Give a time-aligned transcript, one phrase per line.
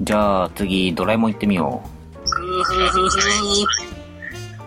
[0.00, 1.82] じゃあ次、ドラえもん行ってみよ
[2.24, 3.20] ふーふーふーふー。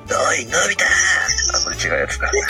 [0.09, 0.85] おい、のび太
[1.53, 2.31] あ、これ違うやつだ。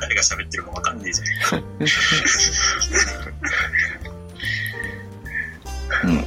[0.00, 1.24] 誰が喋ってるかわかんねえじゃ
[1.56, 1.60] ん。
[1.60, 1.64] う。
[6.04, 6.26] うん。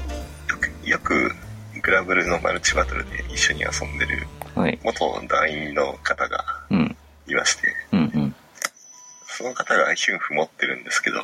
[0.88, 1.36] よく、
[1.82, 4.26] グラブルのマルチバトルで一緒に遊んでる
[4.56, 4.80] はい。
[4.84, 6.96] 元団員の方がうん。
[7.28, 8.36] いまして、うんうん。
[9.44, 11.20] その方がヒュンフ持ってるんですけど、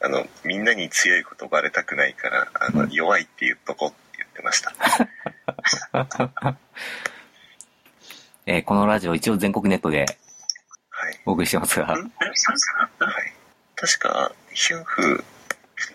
[0.00, 4.72] あの、みんなに強いことバレたくないから、あの、弱いって言っとこうって言ってました。
[8.46, 10.06] えーこのラジオ一応全国ネットで
[10.90, 11.20] はい。
[11.26, 12.02] お送りしてますが、はい。
[13.74, 15.24] 確か、ヒュンフ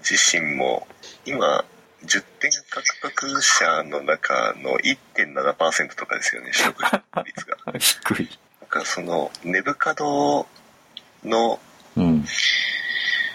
[0.03, 0.85] 自身も、
[1.25, 1.63] 今、
[2.03, 7.57] 10点獲得者の中の1.7%とかですよね、 取得率が。
[7.79, 8.39] 低い。
[8.59, 10.45] なんかその、ネブカド
[11.23, 11.59] の、
[11.95, 12.25] うん。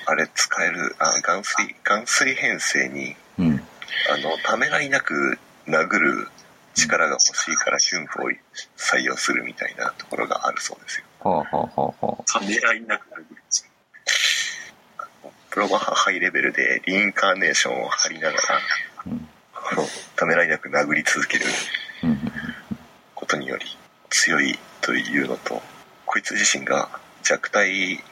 [0.07, 3.63] あれ使える、あ、ガンスリ、ガンスリ編成に、うん。
[4.13, 6.29] あの、ためらいなく殴る
[6.75, 8.31] 力が欲しいからヒュンフを
[8.77, 11.05] 採用するみたいなところがあるそうですよ。
[11.21, 12.25] はあはあはあはあ。
[12.27, 13.27] ためらいなくなる
[15.51, 18.41] プロバハハイレベルでリインカーネーションを張りながら、
[19.07, 19.29] うん
[20.17, 21.47] ためらいなく殴り続ける
[23.15, 23.65] ことにより
[24.11, 25.63] 強いというのと、
[26.05, 26.89] こいつ自身が
[27.23, 28.03] 弱体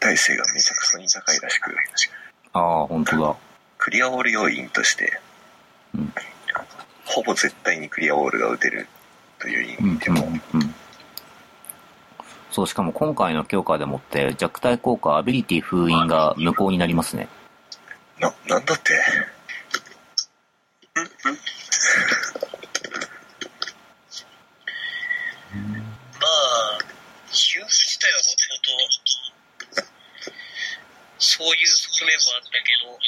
[0.00, 1.74] 耐性がめちゃくそに高いらしく、
[2.52, 3.36] ああ、本当だ。
[3.78, 5.20] クリアオール要因として、
[5.94, 6.12] うん
[7.04, 8.86] ほぼ絶対にクリアオールが打てる
[9.38, 10.74] という意うん味でも、うんうん。
[12.50, 17.28] そう、しかも今回の強化でもって弱体効果アビリティ封印が無効になりますね。
[18.18, 19.02] な、なんだって？
[32.02, 32.98] 側面もあったけど、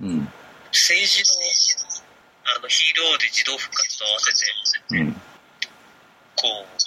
[0.00, 0.28] うん。
[0.72, 1.44] 政治の
[2.56, 4.48] あのヒーローで自動復活と合わせて、
[4.96, 5.12] うん。
[6.40, 6.80] こう、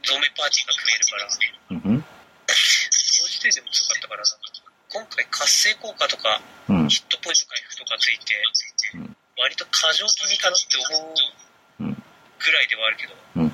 [0.00, 2.04] ゾンビパーティーが組めるから、うん。
[2.88, 4.32] その時点でも強かったからな。
[4.94, 6.40] 今回活性効果とか、
[6.72, 6.88] うん。
[6.88, 8.34] ヒットポイント回復とかついて
[8.94, 11.12] うん、割と過剰気味かなって思
[11.82, 12.02] ううん。
[12.38, 13.52] ぐらいではあるけど、うん。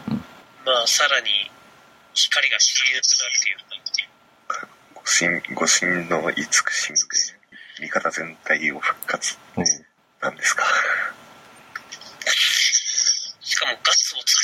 [0.67, 1.51] まあ、さらに
[2.13, 3.59] 光が見えなくなるっていう
[4.47, 7.40] か、誤信、誤信の慈しみで、
[7.81, 9.37] 味方全体を復活
[10.21, 10.65] なんですか？
[13.41, 14.41] しかもガッツもつく。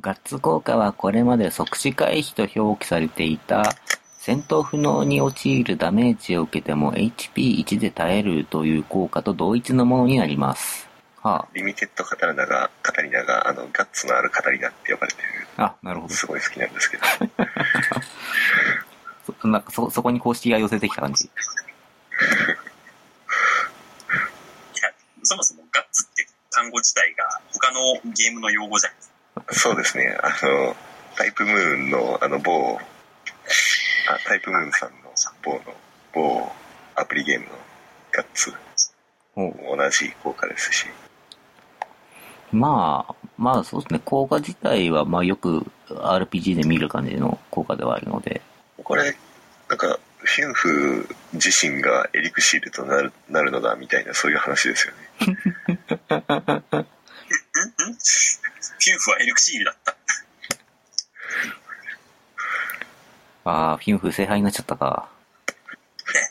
[0.00, 3.74] ガッツ効果はこれまで即死回避と表記されていた
[4.18, 10.88] 戦闘不能に陥るダメージを受けても HP1 で耐えるという効果と同一のものになります。
[11.22, 15.64] はリミテッドカタリナが、カタリナが、あの、ガッツのあるカタリナって呼ばれてる、あ。
[15.64, 16.14] あ、なるほど。
[16.14, 17.02] すごい好きなんですけど。
[19.42, 21.24] そなんかそ、そこに公式が寄せてきた感じ。
[21.26, 21.28] い
[24.82, 24.90] や、
[25.24, 29.54] そもそもガッツって単語自体が他のゲームの用語じゃないですか。
[29.54, 30.76] そうですね、あの、
[31.16, 35.12] タイプムーンの、あの、某、あ、タイプムーンさんの
[35.42, 35.60] 某の、
[36.12, 36.52] 某
[36.96, 37.52] アプリゲームの
[38.12, 38.52] ガッツ。
[39.34, 40.86] も同じ効果ですし、
[42.52, 48.42] まあ、まあそうですね、効果自体はまあよく RPG で見る感じの効果ではあるので、
[48.82, 49.16] これ、
[49.68, 54.94] なんか、フィンフ自身がエリクシールとなるなるのだみたいなそういう話ですよ
[55.26, 55.38] ね。
[56.16, 56.22] んん
[57.60, 59.96] フィンフはエルクシールだった。
[63.44, 65.08] ああ、フィンフ聖杯になっちゃったか。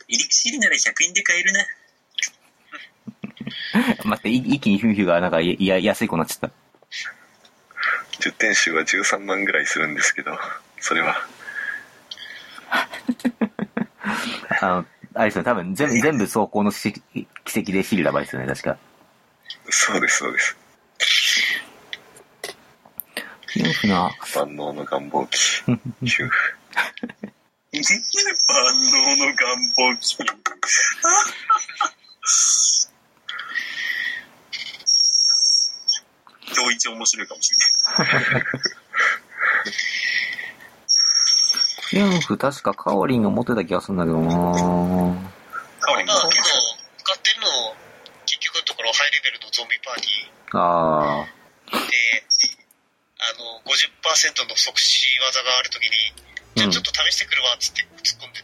[0.09, 1.66] エリクシールなら100円で買えるな。
[4.03, 6.51] 待って、い一気にフィンフがなんかいや安い子になっちゃっ
[8.19, 10.38] 10点集は13万ぐらいするんですけど、
[10.79, 11.16] それは、
[14.59, 14.68] た。
[14.68, 17.00] あの、あれですよね、多分全部、全部走行の奇跡
[17.45, 18.78] 奇跡でシールダバですよね、確か。
[19.69, 20.56] そうです、そうです。
[23.48, 25.84] フィンフな、万能の願望機、フィンフ。
[27.72, 27.81] 万
[28.92, 30.18] 能の願望機。
[36.56, 37.69] 今日一面白いかもしれない。
[41.90, 44.28] フィンフ確かカオリンが持ってた気がするんだけどな
[45.80, 46.44] カオリンもまあ、けど、
[46.98, 47.48] 使ってるの、
[48.28, 50.04] 結局のところハイレベルのゾンビパーティ
[50.54, 51.80] ああ、ーで、
[53.19, 55.90] あの、50%の即死技があるときに、
[56.56, 58.40] じゃあちょっと試してくるわ、つって突っ込んで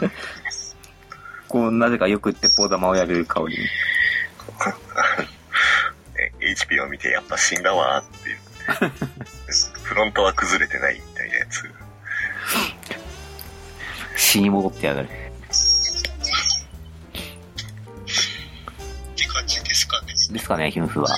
[0.00, 0.16] って、
[1.48, 3.58] こう、なぜかよく鉄砲玉をやるカオリン。
[6.40, 8.38] え HP を見てやっぱ死んだわーっていう。
[9.82, 11.68] フロントは崩れてないみたいなやつ。
[14.16, 15.08] 死に戻ってやがる。
[20.32, 20.70] ですかね。
[20.70, 21.08] ヒュンフは。